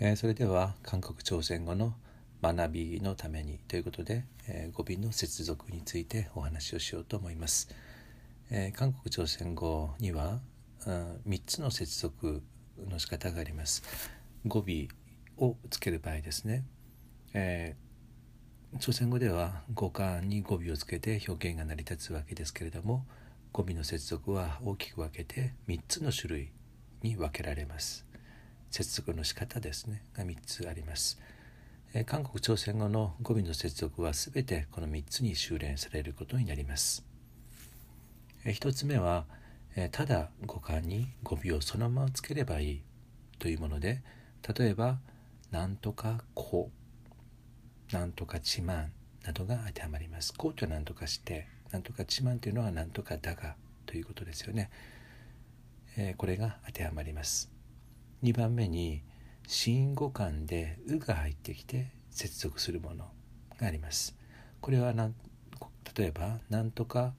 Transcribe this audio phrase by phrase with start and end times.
[0.00, 1.92] えー、それでは韓国朝鮮語の
[2.40, 7.68] 学びのためにということで、えー、語尾の接続についてお話をしようと思います、
[8.48, 10.38] えー、韓国朝鮮語には、
[10.86, 12.44] うん、3つの接続
[12.88, 13.82] の仕方があります。
[14.46, 16.64] 語尾をつける場合ですね、
[17.34, 17.74] え
[18.78, 23.04] 朝鮮語では語感に語尾をつけて表現が成り立つわけですけれども
[23.52, 26.52] 語尾の接続は大きく分けて3つの種類
[27.02, 28.07] に分けられます。
[28.70, 31.18] 接続の仕方ですねが3つあります、
[31.94, 37.04] え韓国朝鮮語の語尾の接続は全てこの3つに修練されることになります、
[38.44, 39.24] え1つ目は、
[39.76, 42.82] えただ語感に語尾をそのままつければいい
[43.38, 44.02] というもので
[44.56, 44.98] 例えば
[45.50, 46.72] 「なんとかこう」
[47.94, 48.92] 「なんとかちまん」
[49.24, 50.32] などが当てはまります。
[50.34, 54.70] こうとは何とかしてなんとかちまんというのはなんとかだがということですよね。
[55.96, 57.57] え、これが当てはまります。
[58.22, 59.02] 2番目に
[59.46, 63.08] 子語感で「う」が入ってきて接続するもの
[63.58, 64.16] があります。
[64.60, 65.14] これはなん
[65.96, 67.14] 例えば「なんとか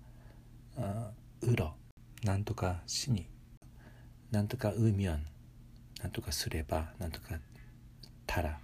[1.42, 1.76] うろ」
[2.24, 3.28] 「なんとか死に」
[4.32, 5.26] 「なんとかうみょん」
[6.04, 7.40] 「なんとかすれば」「なんとか
[8.28, 8.60] たら」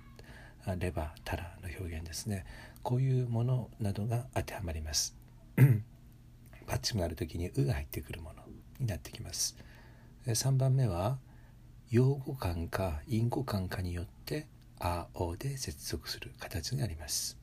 [0.78, 2.46] 「れば」「たら」の表現ですね。
[2.84, 5.16] こういうものなどが当てはまります。
[6.68, 8.44] パッチがある時に「う」が入ってくるもの
[8.80, 9.56] になってきます。
[10.26, 11.18] 3番目は
[11.92, 14.48] 用語感か因語感かによって
[14.80, 17.38] 「あ」「お」で接続する形があります。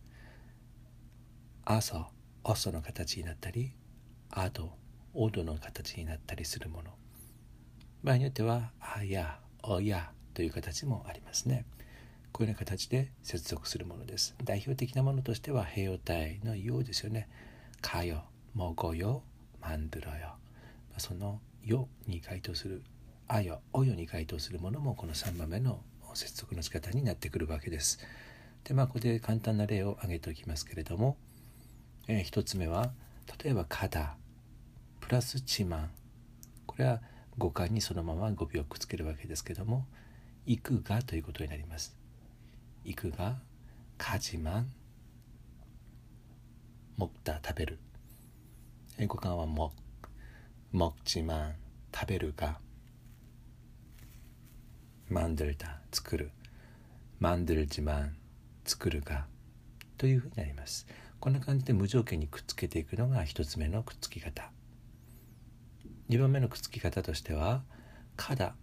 [1.65, 2.11] 朝、
[2.43, 3.73] 朝の形になったり、
[4.31, 4.77] あと、
[5.15, 6.91] おどの形になったりするもの。
[8.03, 11.65] 場合によっては、あや、おやという形もありますね。
[12.33, 14.35] こういうような形で接続するものです。
[14.43, 17.29] 代表的なものとしては、平洋体のようですよね。
[17.81, 19.23] かよ、もごよ、
[19.61, 20.35] まんどろよ。
[20.99, 22.83] そのよに該当する
[23.29, 25.81] あよおよに該当するものもこの3番目の
[26.15, 27.99] 接続の仕方になってくるわけです。
[28.65, 31.17] でまあここで簡単な例を挙げておきますけれども、
[32.07, 32.93] えー、1つ目は
[33.43, 34.17] 例えば「肩」
[35.01, 35.91] プラス「ちまん」
[36.67, 37.03] これは
[37.39, 39.87] 五感にそのまま語尾をくっつけるわけですけども
[40.47, 41.97] 「行くが」ということになります。
[42.85, 43.41] 行くが
[43.99, 44.73] 「かじまん」
[46.97, 47.79] 「もった」食べる。
[48.99, 49.73] 英語は「も」
[50.71, 51.55] 「もっちまん」
[51.95, 52.61] 食べるが
[55.12, 56.32] 「만들다作る
[57.20, 58.16] 만들지만
[58.66, 59.26] 作るが
[59.98, 60.86] というふうになります
[61.20, 64.52] こんな感じで無条件にくっつけていくのが一つ目のくっつき方
[66.10, 67.64] 二番目のくっつき方としては「
[68.16, 68.56] かだ」「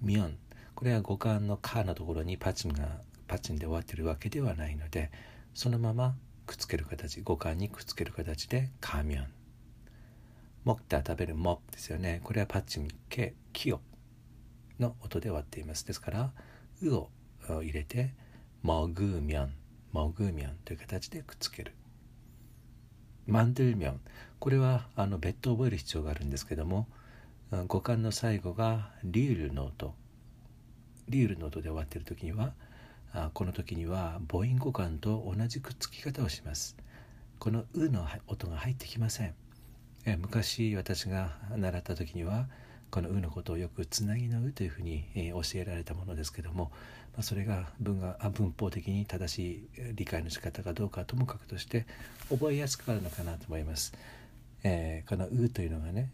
[0.00, 0.38] みょん」
[0.74, 5.10] これは五感の「か」のところにパチンがパチンで終わってるわけではないので
[5.54, 6.16] そのまま
[6.46, 9.26] くっつける形五感にくっつける形で「かみょん」
[10.64, 13.80] 먹다食べる먹ですよねこれはパッチンケキヨ
[14.79, 15.85] の音で終わっています。
[15.85, 16.31] ですから
[16.81, 17.09] うを
[17.47, 18.13] 入れて
[18.61, 19.53] もぐみょん
[19.91, 21.73] もぐみょんという形でくっつける。
[23.27, 23.99] マンドルミョン
[24.39, 26.87] これはあの別途覚える必要があるんですけども
[27.67, 29.95] 五感の最後がリュールの音。
[31.07, 32.53] リュールの音で終わっている時には
[33.33, 36.75] この時には母音五感と同じくっつき方をします。
[37.39, 39.33] この「う」の音が入ってきません。
[40.19, 42.47] 昔私が習った時には
[42.91, 46.71] この「う」のことをよく「つなぎのう」というふうに、え教えられたものですけども、
[47.13, 51.85] まあ、それが文が文法的に正しい理解の仕方かどうかはともかくとして
[52.29, 53.93] 覚えやすくなるのかなと思います。
[54.63, 56.09] えー、この「う」というのがね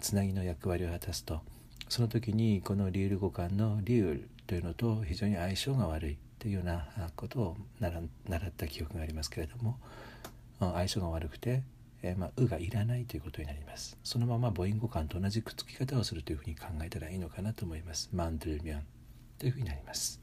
[0.00, 1.42] つなぎの役割を果たすと
[1.88, 8.00] その時にこのリール語感の「リュール」というのと非常に相性が悪いというようなことを習
[8.48, 9.78] った記憶がありますけれども
[10.58, 11.62] 相性が悪くて
[12.02, 13.98] えー、まあ、うがいらないということになります。
[14.02, 18.10] そのまま母音語感と同じくっつき方をするというふうに考えたらいいのかなと思います。
[18.12, 18.82] マンドルミョン
[19.38, 20.20] というふうになります。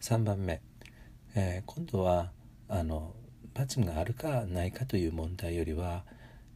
[0.00, 0.60] 3番目、
[1.34, 2.32] えー、今度は
[2.68, 3.14] あの
[3.54, 6.04] パチンがあるかないかという問題よりは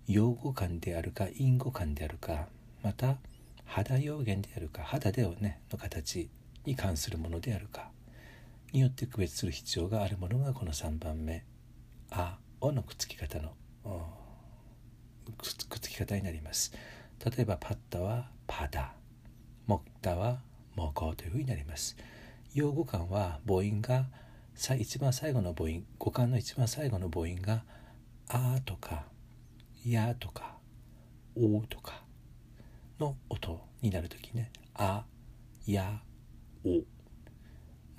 [0.09, 2.49] 用語感であるか因語感であるか
[2.83, 3.19] また
[3.65, 6.29] 肌用言であるか肌でねの形
[6.65, 7.91] に関するものであるか
[8.73, 11.45] によって区別する必要があるものがこの3番目
[12.11, 13.53] 「あ」おのくっつき方の。
[15.37, 16.73] くっつき方になります。
[17.25, 18.95] 例えばパッタはパダ。
[19.67, 20.41] モッタは
[20.75, 21.97] モコというふうになります。
[22.55, 24.07] 用語感は母音が
[24.79, 25.85] 一番最後の母音。
[25.99, 27.65] 語感の一番最後の母音が
[28.29, 29.05] 「あ」とか
[29.85, 30.57] 「や」とか
[31.37, 32.05] 「お」とか
[32.99, 35.05] の音になる時ね「あ」
[35.67, 36.01] 「や」
[36.65, 36.71] 「お」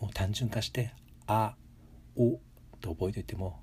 [0.01, 0.93] もう単純化して
[1.27, 1.55] 「あ」
[2.17, 2.39] 「お」
[2.81, 3.61] と覚えておいても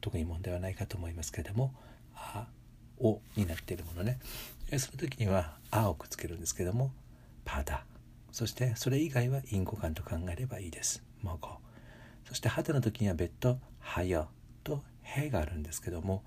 [0.00, 1.74] 特に問題はないかと思いますけれども
[2.14, 2.46] 「あ」
[2.98, 4.18] 「お」になっているものね。
[4.78, 6.92] その時には「あ」をくっつけるんですけども
[7.44, 7.84] 「パダ」
[8.32, 11.02] そしてそれ以外は因果感と考えればいいです。
[11.22, 11.58] もご。
[12.26, 14.28] そして肌の時には別途はよ
[14.62, 16.22] とへがあるんですけども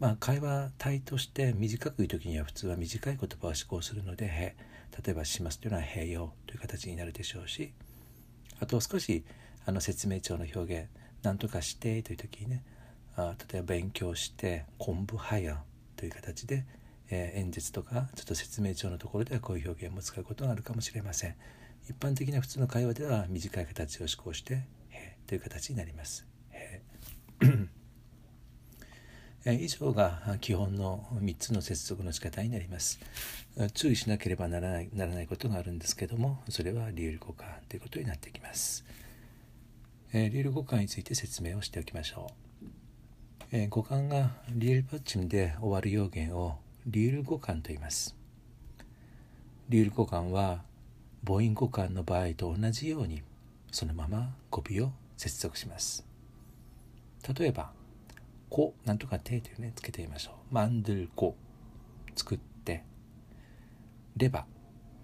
[0.00, 4.56] まあ会話体として短く言う時には普通は短い言葉を思考するのでへ。
[5.02, 7.72] 例えばしますというのはへよという形になるでしょうし
[8.60, 9.24] あと少し
[9.66, 10.88] あの説明帳の表現
[11.22, 12.62] 何とかしてという時にね
[13.16, 15.62] あ例えば勉強して昆布早
[15.96, 16.64] という形で、
[17.10, 21.34] えー、演説とかちょっと説明帳のところではこういう表現も使うことがあるかもしれません。
[21.88, 26.26] 一般的な普通の会話では短い形を思考して「へ」という形になります。
[29.46, 32.98] え以上が基本の3つの接続の仕方になります。
[33.74, 38.84] 注意しなければならないならないことがあるんですけどもそれはリール互換ということになってきます、
[40.12, 42.43] えリール互換について説明をしておきましょう。
[43.56, 46.58] えー、語感がリールパッチンで終わる要言を
[46.88, 48.16] リール語感と言います。
[49.68, 50.62] リール語感は
[51.24, 53.22] 母音語感の場合と同じように
[53.70, 56.04] そのまま語尾を接続します。
[57.38, 57.70] 例えば、
[58.50, 60.34] こなんとかてというね、つけてみましょう。
[60.52, 61.36] マンドルこ
[62.16, 62.82] 作って、
[64.16, 64.46] レバ、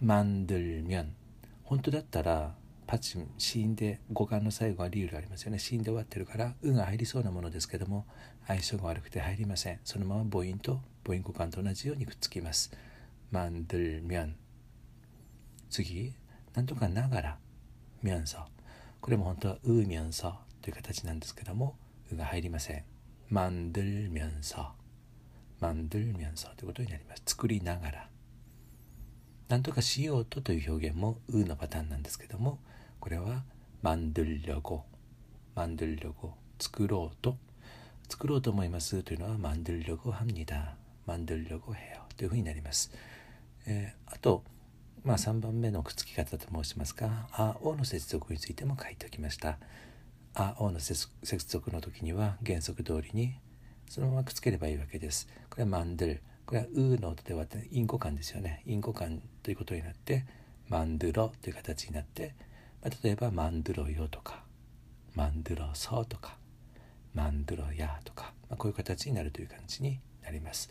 [0.03, 1.13] マンドルミョン。
[1.63, 2.53] 本当だったら
[2.91, 5.61] パチン死因で五感の最後はリールありますよね。
[5.61, 8.05] 死因で終わってるから「う」が入りそうなものですけども
[8.49, 9.79] 相性が悪くて入りません。
[9.85, 12.73] そのまま母音と母音五感と同じようにくっつきます。
[13.31, 14.35] マンドルミョン
[15.71, 16.17] 次。
[16.53, 17.39] なんとかながら
[18.03, 18.39] ミョンソ
[19.01, 21.77] これも本当は「うミョンソ」という形なんですけども
[22.11, 22.85] 「う」が入りません。
[23.29, 24.67] マンドルミョンソ
[25.61, 27.23] マンドルミョンソということになります。
[27.25, 28.10] 作りながら。
[29.51, 32.61] 何とかしようとという表現もうのパターンなんですけども
[33.01, 33.43] これは
[33.83, 34.85] マンドゥルロゴ
[35.57, 37.37] マンドゥルロゴ作ろうと
[38.09, 42.93] 作ろうと思いますというのはマンドゥルロゴハムニダマンドゥルロゴヘヨというふうになります、
[43.67, 44.45] えー、あと
[45.03, 49.59] まあ3番目のくっつき方と申しますが「あ」「お」の接続についても書いておきました
[50.35, 53.35] 「あ」「お」の接続の時には原則通りに
[53.89, 55.27] そのままくっつければいいわけです。
[55.51, 60.27] これはマンドゥルこれは「う」の音で割ってインコ感ですよねインコ感ということになって
[60.69, 62.35] マンドロという形になって
[62.83, 64.43] まあ、例えば「マンドロよ」とか
[65.15, 66.37] 「マンドロソ」とか
[67.15, 70.71] 「マンドロヤ」とか、まあ、こういう形になるという感じになります。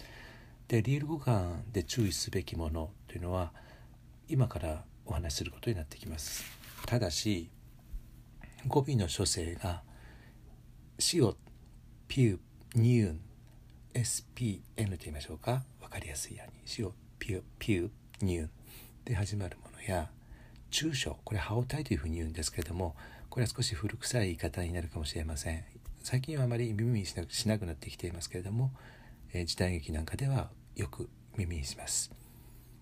[0.67, 3.53] でリール語感で注意すべきものというのは
[4.27, 6.43] 今からお話しすることになってきます。
[6.85, 7.49] ただし
[8.67, 9.83] 語尾の書生が
[10.99, 11.37] 「シオ」
[12.09, 12.39] 「ピュー」
[12.75, 13.21] 「ニューン」
[13.93, 15.63] 「SPN」と言いましょうか。
[15.79, 17.89] 分かりやすいように「シオ」「ピュー」「ピュー」
[18.21, 18.45] 「ニュー。
[18.45, 18.49] ン」
[19.05, 20.11] で始まるものや
[20.71, 21.19] 中小。
[21.23, 22.95] これ羽織たいというふうに言うんですけれども
[23.29, 25.63] これは少し古臭い言い方になるかもしれません。
[26.03, 27.15] 最近はあまり耳にし
[27.47, 28.71] なくなってきていますけれども、
[29.33, 32.11] えー、時代劇なんかではよく耳にします。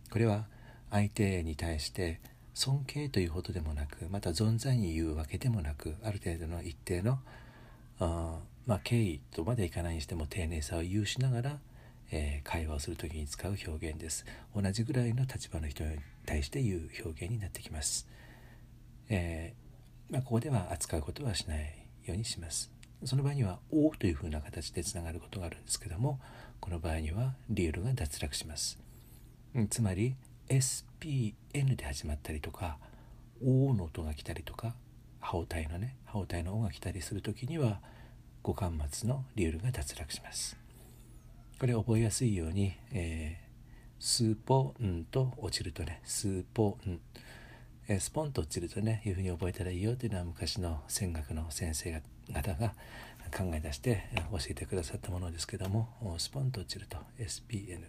[0.09, 0.47] これは
[0.89, 2.21] 相手に対して
[2.53, 7.19] 尊敬というほどでもなくまた存在に言うわけでもなくある程度の一定の
[7.99, 11.59] あまあ敬意とまでいかないにしても丁寧さを有しながら
[12.11, 14.25] えー、会話をする時に使う表現です。
[14.55, 18.07] 同じぐらいの立場の人に対して言う表現になってきます、
[19.09, 21.73] えー、まあ、ここでは扱うことはしない
[22.05, 22.71] ようにします。
[23.03, 26.19] その場合には「お」というふうな形でつながることがあるんですけども
[26.59, 28.79] この場合にはリールが脱落します。
[29.69, 30.15] つまり
[30.49, 32.79] SPN で始まったりとか
[33.45, 34.75] 「O」の音が来たりとか
[35.19, 37.81] 羽音体のね羽音体の「O」が来たりする時には
[38.43, 40.57] 五感末のリュールが脱落します
[41.59, 43.47] これ覚えやすいように、えー、
[43.99, 46.99] スーポンと落ちるとね、スーポン、
[47.87, 52.73] えー、スポンと落ちるとね、いうふうに覚えたらいいよというのは昔の戦学の先生方が
[53.35, 55.89] 考え出して教えてくださったものですけども、
[56.19, 57.81] スポンと落ちると SPN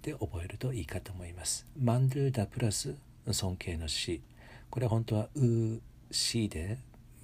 [0.00, 1.66] で覚えるといいかと思います。
[1.78, 2.94] マンドゥーダプラス
[3.30, 4.22] 尊敬の死。
[4.70, 6.78] これは本当はう、しで、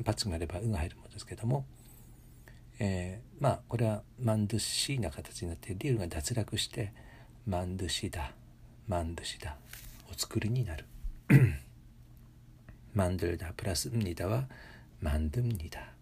[0.05, 1.65] パッツがあればうが入るものですけども、
[2.83, 6.93] えー、まあこれはマンドゥシーな形になってリールが脱落して
[7.47, 8.33] マンドゥシダ
[8.89, 9.57] マンドゥシダ
[10.11, 10.87] お作りになる。
[12.93, 14.47] マンドゥルダプラスニダは
[15.01, 15.93] マンドゥムニダ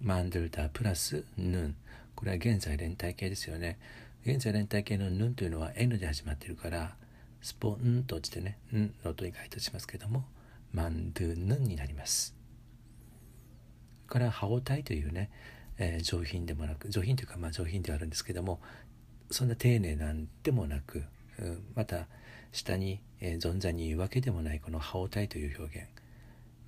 [0.00, 1.76] マンドゥルダプラスヌン。
[2.14, 3.78] これは現在連帯形ですよね。
[4.24, 6.94] 現在連帯形のヌンというのは N で始まっているから
[7.42, 10.24] スポンと落ちてねンの音に該当しますけども
[10.72, 12.37] マンドゥヌンになります。
[14.08, 15.30] から歯応えというね、
[15.78, 18.60] えー、上品でもなく上品というかまあ上品ではあるんですけども
[19.30, 21.04] そんな丁寧なんでもなく、
[21.38, 22.06] うん、また
[22.50, 25.88] 下に、えー、存在に言うわけでもないこの歯応体という表現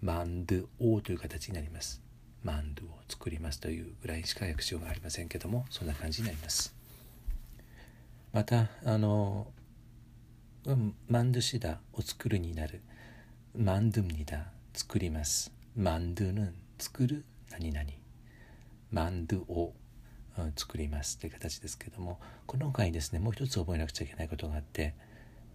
[0.02, 2.00] マンドゥオという形になります。
[2.42, 6.74] マンドゥを作りますというぐらいしか訳しようがありませんけどもそんな感じになります。
[8.32, 9.48] またあの、
[10.64, 12.80] うん、マンドゥシダを作るになる
[13.54, 17.86] マンドゥムニダ作りますマンドゥヌン作る何々
[18.92, 19.72] 만드を
[20.56, 24.94] 作りますという形ですけどもこの他にですねもう一つ覚えなくちゃいけないことがあって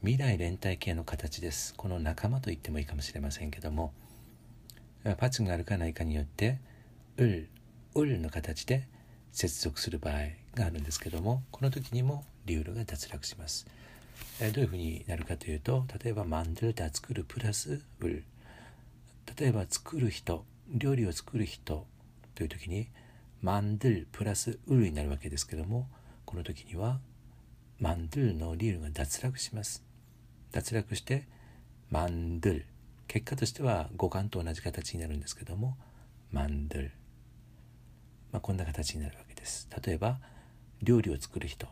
[0.01, 3.93] 未来連帯形の形ですこの仲間と言ってもいいかもしれませんけども
[5.17, 6.59] パチがあるかないかによって
[7.17, 7.49] 「うる」
[7.95, 8.87] 「うる」の形で
[9.31, 10.13] 接続する場合
[10.55, 13.67] があるんですけどもこの時にもリュールが脱落します。
[14.39, 18.23] どういうふうになるかというと例えば「マンドゥルダ作るプラス「うる」
[19.37, 21.86] 例えば作る人料理を作る人
[22.34, 22.90] という時に「
[23.42, 25.88] マンドルプラス「うる」になるわけですけども
[26.24, 27.00] この時には「
[27.78, 29.84] マンドル」のリュールが脱落します
[30.52, 31.26] 脱落して「
[31.90, 32.66] マンドル」
[33.08, 35.76] 結果としては五感と同じ形になるんですけども「
[36.30, 36.92] マンドル」
[38.32, 40.20] まあ、こんな形になるわけです例えば
[40.82, 41.66] 料理を作る人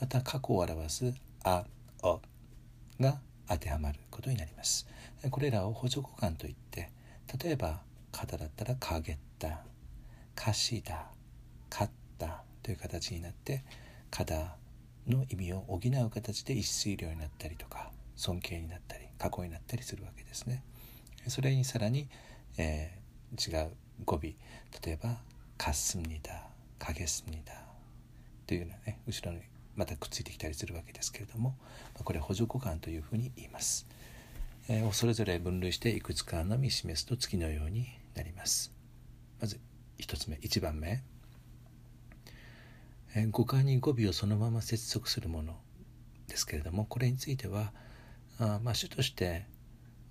[0.00, 1.66] また過去を表す「あ」
[2.02, 2.20] 「お」
[3.00, 4.86] が当てはまることになります。
[5.30, 6.90] これらを補助語感といって
[7.42, 7.82] 例えば
[8.12, 9.64] 「肩」だったら「かげった」
[10.34, 11.10] 「かしだ」
[11.70, 13.64] 「かった」という形になって
[14.10, 14.56] 「肩」
[15.08, 20.62] の意味を補う形で一水量になったりとか尊敬になったり過去になったりするわけですね。
[21.28, 22.08] それにさらに、
[22.56, 23.70] えー、違う
[24.04, 24.34] 語尾例
[24.86, 25.20] えば
[25.58, 26.48] 「かすみだ」
[26.78, 27.52] 「かげすみだ」
[28.46, 29.42] というようなね後ろに
[29.76, 31.56] またくっついてきたりするわけですけれども
[31.94, 33.86] これ補助語感というふうに言います。
[34.68, 38.72] えー、それぞれ分類していくつかのみ示すと次のようになります。
[39.40, 39.58] まず
[39.98, 41.02] 1つ目1番目
[43.30, 45.58] 語感に語尾をそのまま接続するもの
[46.28, 47.72] ですけれどもこれについては
[48.38, 49.46] あまあ主として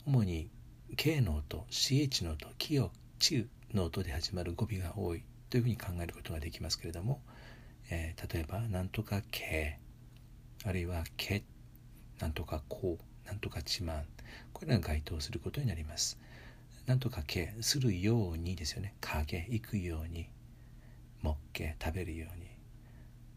[0.06, 0.50] 主に
[0.98, 7.22] K の音 CH の音キヨチュの音で始まる語尾が多いというふうに考えることができますけれども、
[7.90, 9.78] えー、例えばなんとかけ
[10.66, 11.44] あるいはけ
[12.20, 14.04] なんとかこうなんとかちまん
[14.52, 16.20] これらが該当することになります。
[16.86, 18.94] なんとかけするようにですよね。
[19.00, 20.28] 影行くように
[21.22, 22.48] もっけ食べるように。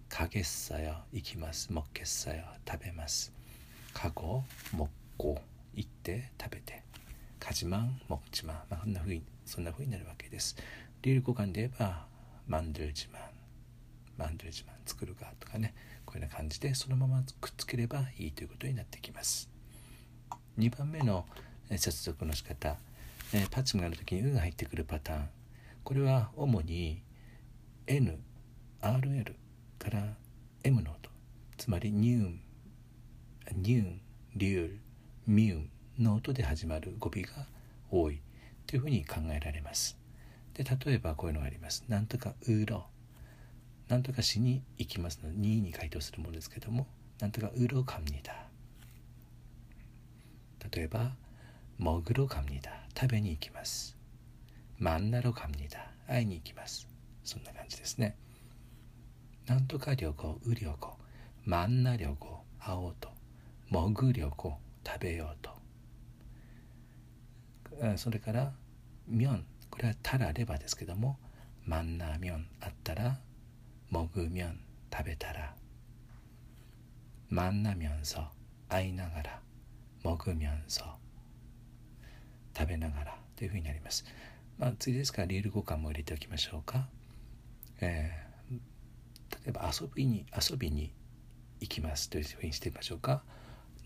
[0.08, 1.72] 影っさよ行きます。
[1.72, 3.32] もっけっさよ食べます。
[3.92, 4.42] かご
[4.72, 5.40] もっこ
[5.74, 6.82] 行って食べて。
[7.41, 10.55] 가지만먹지만まあ、そんなふうにそんなふうになるわけです
[11.01, 12.05] リル語感で言えば
[12.47, 15.73] 만들지만만들지만作るかとかね
[16.05, 19.49] こういうような感じでそのままくっつければいいということになってきます
[20.57, 21.25] 2番目の
[21.75, 22.77] 接続の仕方
[23.33, 25.29] えパッチがある時に「う」が入ってくるパターン
[25.83, 27.01] これは主に
[27.85, 29.35] NRL
[29.79, 30.15] から
[30.63, 31.09] M の音
[31.57, 32.41] つまりニューン
[33.55, 34.01] ニューン
[34.35, 34.79] リュール
[35.25, 37.46] ミューン の音で始まる語尾が
[37.90, 38.20] 多い
[38.66, 39.98] というふうに考えられます。
[40.54, 41.84] で例えばこういうのがあります。
[41.88, 42.86] なんとかうろ。
[43.88, 45.30] なんとかしに行きますの。
[45.30, 46.86] で2に該当するものですけども
[47.20, 48.46] なんとかうろかみだ。
[50.72, 51.12] 例えば
[51.78, 52.70] もぐろかみだ。
[52.98, 53.96] 食べに行きます。
[54.78, 55.90] まんなろかみだ。
[56.06, 56.88] 会いに行きます。
[57.24, 58.16] そんな感じですね。
[59.46, 60.96] なんとか旅行、う旅行、
[61.44, 63.08] まんな旅行、会おうと、
[63.70, 65.61] もぐ旅行、食べようと。
[67.97, 68.53] それから
[69.07, 71.19] ミョンこれはタラレバですけども
[71.65, 73.19] マンナーミョンあったら
[73.89, 74.59] モグミョン
[74.91, 75.53] 食べたら
[77.29, 78.23] マンナミョンソ
[78.69, 79.39] 会いながら
[80.03, 80.83] モグミョンソ
[82.57, 84.05] 食べながらというふうになります。
[84.57, 86.87] まあ、次ですからリール語感も入れておきましょうか。
[87.81, 88.55] えー、
[89.45, 90.91] 例えば遊びに遊びに
[91.59, 93.23] 行きますというふうにしてみましょうか。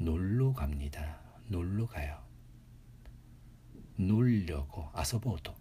[0.02, 2.25] 놀러갑니다놀러가요
[3.98, 5.54] 놀려고遊ぼうと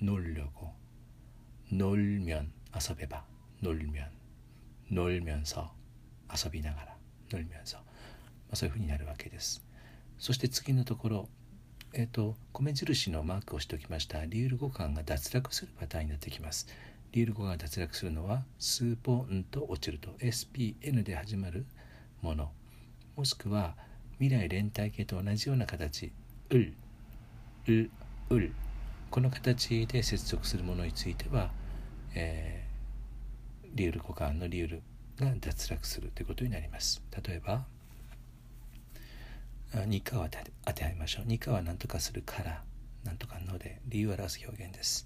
[0.00, 3.24] 놀려고놀면遊べば
[3.62, 5.72] 놀면놀면서
[6.30, 6.96] 遊びながら
[7.30, 7.82] 놀면서、ま
[8.52, 9.62] あ、そういうふうになるわけです
[10.18, 11.28] そして次のところ
[11.92, 16.66] えっ、ー、と米印のマークをしておきましたリール語感が脱落するパターンになってきます
[17.12, 21.66] リール語が脱落するのはスーポンと落ちると SPN で始まる
[22.20, 22.50] もの
[23.16, 23.76] もしくは
[24.18, 26.12] 未来連帯形と同じような形
[26.50, 26.56] う
[27.69, 27.91] る
[28.29, 28.53] うる
[29.11, 31.51] この形で接続するものについては、
[32.15, 34.81] えー、リール語感のリール
[35.19, 37.01] が脱落するということになります。
[37.23, 37.65] 例えば
[39.73, 40.27] 2課を
[40.65, 41.25] 当てはめましょう。
[41.25, 42.63] 2課は何とかするから
[43.03, 45.05] 何とかので理由を表す表現です、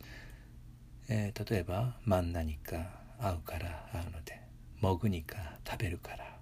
[1.09, 4.41] えー、例えば「万何か会うから会うので」
[4.79, 6.37] 「もぐにか食べるから」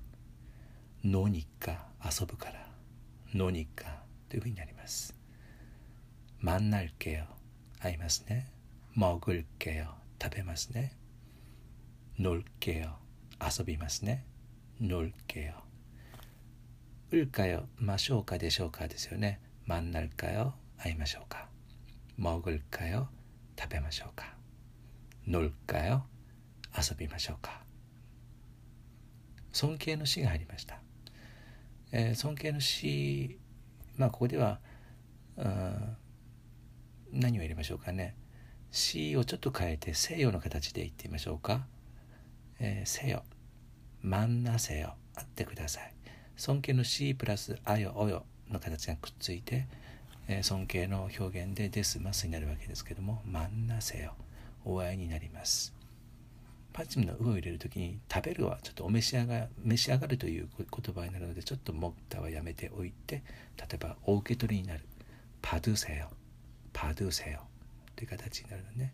[1.03, 2.67] 「のにか遊ぶから」
[3.33, 5.15] 「のにか」というふうになります
[6.41, 7.25] 「万なるけよ」
[7.79, 8.51] 会いますね
[8.93, 10.95] 「もぐるけよ」食べますね
[12.19, 12.97] 「乗るけよ」
[13.41, 14.25] 遊びますね
[14.79, 15.63] 「乗るけよ」
[17.11, 19.41] うるかよ、ましょうかでしょうかですよね。
[19.65, 21.49] まんなるかよ、会いましょうか。
[22.17, 23.09] もぐるかよ、
[23.59, 24.33] 食べましょうか。
[25.27, 26.05] 乗るかよ、
[26.73, 27.63] 遊びましょうか。
[29.51, 30.79] 尊敬の詩が入りました。
[31.91, 33.37] え、尊敬の詩、
[33.97, 34.61] まあここでは、
[37.11, 38.15] 何を入れましょうかね。
[38.71, 41.65] 詩をちょっと変えて西洋の形で言ってみましょうか。
[42.59, 43.23] えー、せよ、
[44.01, 45.93] まんなせよ、あってください。
[46.41, 49.67] 尊敬の C プラスあよおよの形がくっついて、
[50.27, 54.13] えー、尊敬の表現でですますになるわけですけども真んなせよ
[54.65, 55.73] お会いになります
[56.73, 63.23] パチムの「う」を入れる時に「食べる」はちょっとお召し上が召し上がるという言葉になるのでちょっと「もった」はやめておいて
[63.57, 64.85] 例えばお受け取りになる
[65.41, 66.09] 「パドゥせよ」
[66.73, 67.47] 「パドゥせよ」
[67.95, 68.93] という形になるのね。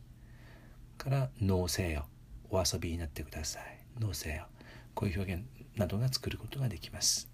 [0.97, 2.07] から「脳せよ」
[2.49, 4.47] お遊びになってください「脳せよ」
[4.95, 5.43] こういう表現
[5.75, 7.29] などが作ることができます。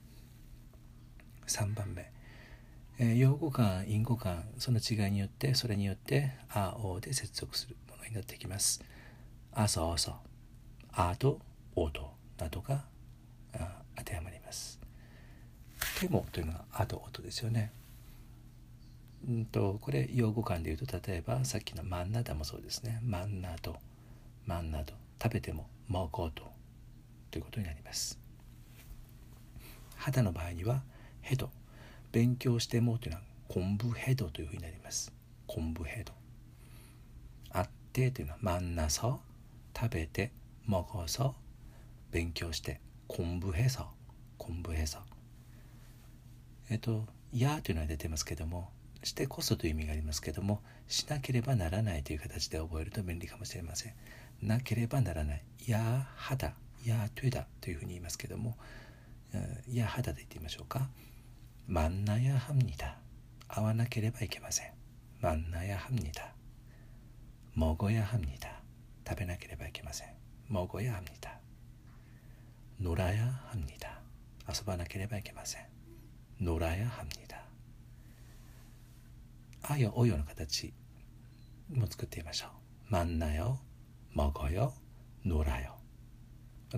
[1.47, 2.11] 3番目、
[2.99, 7.77] えー、用語感因語感その違いによってそれによって「あ」「お」で接続する。
[7.89, 8.83] ものになってきます
[9.53, 10.11] 「あそうそ。
[10.11, 10.15] う」
[10.93, 11.39] 「あ」と
[11.75, 12.85] 「お」となどが
[13.95, 14.79] 当てはまります
[15.99, 17.71] 「ても」というのは「あ」と「お」とですよね。
[19.27, 22.99] うんとこれ用語間で言うと例えばさっきのマンナダもそうですね。
[23.03, 23.77] マンナド
[24.45, 26.51] マンナド食べても真ーコート
[27.31, 28.19] ということになります。
[29.95, 30.83] 肌の場合には
[31.21, 31.49] ヘド
[32.11, 35.13] 勉強してもというのはコンブヘドというふうになります。
[35.47, 36.11] コンブヘド
[37.51, 39.21] あってというのはマンナソ
[39.77, 40.31] 食べて
[40.65, 41.35] 真コソ
[42.11, 43.87] 勉強してコンブヘソ
[44.37, 44.99] コンブヘソ
[46.69, 48.69] えっと「や」というのは出てますけども
[49.02, 53.92] してこそという意味がありますけどもしなければならないという形で覚えると便利かもしれません
[54.42, 58.56] なければならないや肌やトゥダというふうに言いますけども
[59.70, 60.88] や肌で言ってみましょうか
[61.68, 62.96] 만나야합니다
[63.48, 64.72] 会わなければいけません
[65.20, 66.34] 만나야합니다
[67.54, 68.62] 먹어야합니다
[69.06, 70.08] 食べなければいけません
[70.48, 71.40] 먹어야합니다
[72.80, 74.00] 놀아야합니다
[74.48, 75.62] 遊ばなければいけません
[76.40, 77.31] 놀아야합니다
[79.65, 80.73] あやおよの形
[81.73, 82.47] も作ってみましょ
[82.89, 82.91] う。
[82.91, 83.59] 真んなよ、
[84.13, 84.73] まごよ、
[85.23, 85.75] のらよ。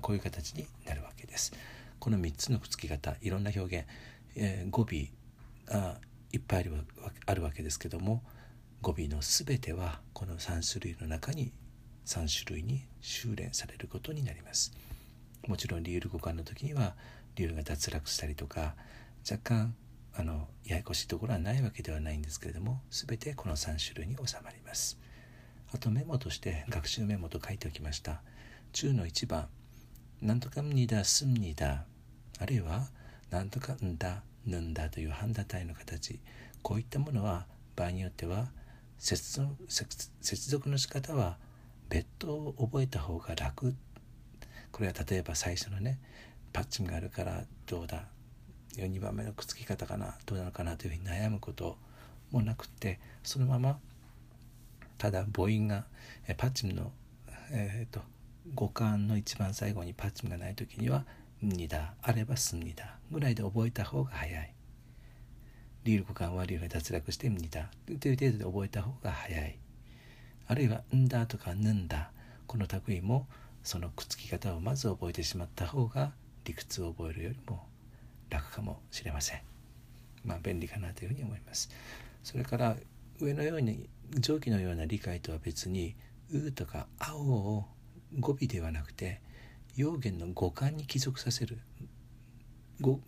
[0.02, 1.52] こういう形になるわけです。
[2.00, 3.88] この3つのくっつき方、いろんな表現、
[4.36, 5.08] えー、語尾
[5.66, 5.98] が
[6.32, 6.74] いっぱいある
[7.26, 8.22] あるわけですけども、
[8.84, 11.52] 語尾のすべてはこの3種類の中に
[12.06, 14.74] 3種類に修練されることになります。
[15.48, 16.94] もちろんリール語感の時には
[17.36, 18.76] リールが脱落したりとか
[19.30, 19.76] 若干
[20.18, 24.98] あのややこしいところはないわけではないんですけれども全てこの3種類に収まります。
[25.74, 28.22] あとメモとして学習メモと書いておきました。
[28.72, 29.48] 中の1番
[30.22, 31.86] なんとかんにだすんにだ
[32.40, 32.88] あるいは
[33.30, 36.20] なんとかんだぬんだという半打体の形。
[36.62, 38.48] こういったものは場合によっては
[38.98, 39.42] 接
[40.50, 41.38] 続の仕方は
[41.90, 43.76] 別途を覚えた方が楽。
[44.72, 46.00] これは例えば最初のね
[46.54, 48.08] パッチンがあるからどうだ
[48.84, 51.78] 2番目のくっつき方かなどうなのかなというふうに悩むこと
[52.32, 53.80] もなくてそのまま
[54.98, 55.86] ただ母音が
[56.38, 56.92] パッチムの、
[57.52, 58.02] えーと、
[58.54, 61.06] 語感の一番最後にパッチムがない時には
[61.42, 64.54] 「にだ」あれば「すんにだ」ぐらいで覚えた方が早い。
[65.84, 69.60] リール語感はリールが脱落して「にだ」という程度で覚えた方が早い。
[70.48, 72.12] あるいは「んだ」とか「ぬんだ」
[72.48, 73.28] この類も
[73.64, 76.14] そのくっつき方をまず覚えてしまった方が
[76.46, 77.68] 理屈を覚えるよりも
[78.30, 79.42] 楽かもしれません。
[80.24, 81.70] まあ便利かなというふうに思います。
[82.24, 82.76] それから
[83.20, 85.96] 上のように上記のような理解とは別に
[86.32, 87.66] 「う」とか「青」を
[88.20, 89.22] 語尾ではなくて
[89.76, 91.60] 用言の語感に帰属させる
[92.82, 93.00] 語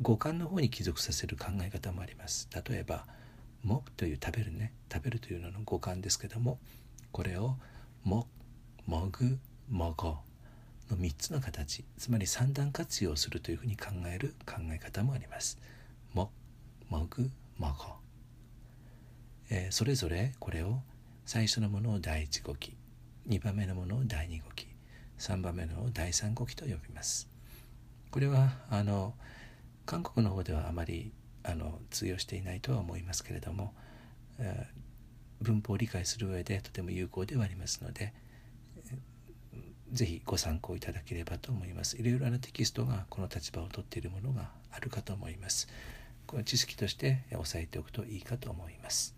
[0.00, 3.06] 語感の方に帰属させる考え方もあります例えば
[3.62, 6.58] 「も」という食べるね食べるというのの語感ですけども
[7.12, 7.56] これを
[8.04, 8.28] 「も」
[8.86, 10.18] 「もぐ」「もご」
[10.90, 15.58] の3つの形つまり三段活用するというふうに考える考え方もあります。
[16.14, 16.30] も、
[16.88, 17.96] もぐ、もご。
[19.50, 20.80] えー、それぞれこれを
[21.24, 22.76] 最初のものを第一語気
[23.28, 24.66] 2番目のものを第二語気
[25.18, 27.28] 3番目のを第三語気と呼びます
[28.10, 29.14] これはあの
[29.84, 31.12] 韓国の方ではあまり
[31.44, 33.72] あの通用していないとは思いますけれども、
[34.38, 38.12] えー、文法を理解する上でとても有効ではありますので
[39.92, 45.68] ぜひご参考いただければと思いますいろいろなテキストがこの立場をとっているものがあるかと思います
[46.26, 49.14] この知識として押さえておくといいかと思います。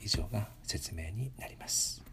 [0.00, 2.11] 以上が説明になります。